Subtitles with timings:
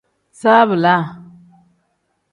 [0.41, 0.95] Zabiila.